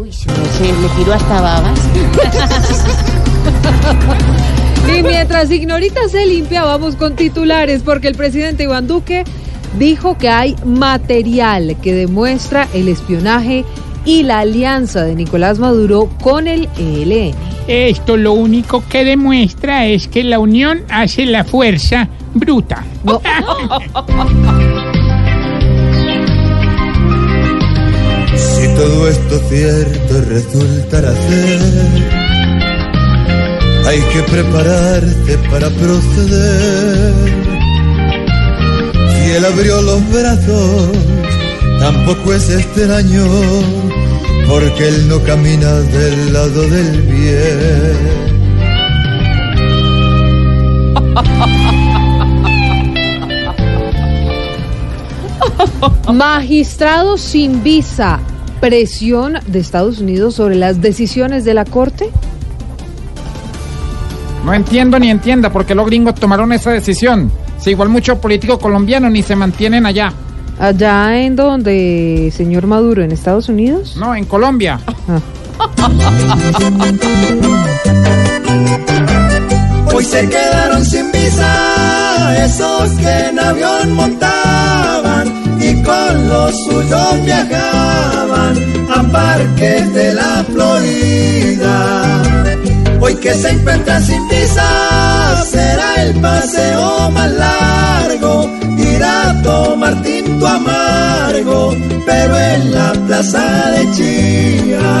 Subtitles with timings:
[0.00, 1.78] Uy, se le tiró hasta babas.
[4.96, 9.24] Y mientras Ignorita se limpia, vamos con titulares, porque el presidente Iván Duque
[9.78, 13.66] dijo que hay material que demuestra el espionaje
[14.06, 17.34] y la alianza de Nicolás Maduro con el ELN.
[17.68, 22.84] Esto lo único que demuestra es que la unión hace la fuerza bruta.
[23.04, 23.20] No.
[29.50, 31.60] cierto resultará ser,
[33.84, 37.14] hay que prepararse para proceder.
[39.08, 40.90] Si él abrió los brazos,
[41.80, 43.26] tampoco es extraño,
[44.48, 48.20] porque él no camina del lado del bien.
[56.14, 58.20] Magistrado sin visa,
[58.60, 62.10] presión de Estados Unidos sobre las decisiones de la Corte.
[64.44, 67.32] No entiendo ni entienda por qué los gringos tomaron esa decisión.
[67.58, 70.12] Si igual muchos políticos colombianos ni se mantienen allá.
[70.58, 73.96] Allá en donde, señor Maduro, en Estados Unidos.
[73.96, 74.80] No, en Colombia.
[79.92, 84.18] Hoy se quedaron sin visa esos que en avión con
[86.40, 88.54] los suyos viajaban
[88.96, 92.22] a parques de la Florida.
[93.00, 98.50] Hoy que se encuentran sin visa será el paseo más largo.
[98.78, 101.74] Ir a tomar tinto amargo,
[102.06, 104.99] pero en la plaza de Chía.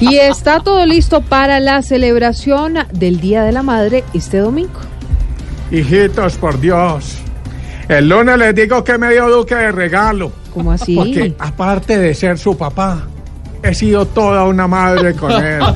[0.00, 4.80] Y está todo listo para la celebración del Día de la Madre este domingo.
[5.70, 7.18] Hijitos, por Dios.
[7.88, 10.32] El lunes les digo que me dio Duque de regalo.
[10.52, 10.94] ¿Cómo así?
[10.94, 13.06] Porque aparte de ser su papá,
[13.62, 15.62] he sido toda una madre con él.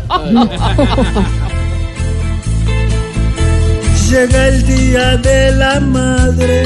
[4.10, 6.64] Llega el día de la madre,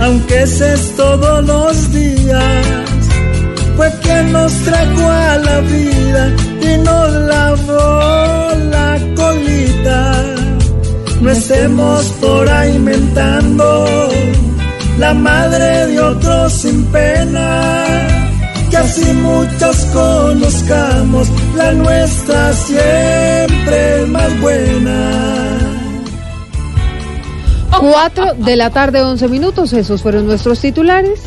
[0.00, 2.95] aunque ese es todos los días.
[3.76, 6.32] Fue quien nos trajo a la vida
[6.62, 10.24] y nos lavó la colita.
[11.20, 14.08] No estemos por ahí mentando
[14.98, 17.62] la madre de otros sin pena.
[18.70, 25.46] Que así muchos conozcamos la nuestra siempre más buena.
[27.78, 29.72] 4 de la tarde, 11 minutos.
[29.72, 31.20] Esos fueron nuestros titulares.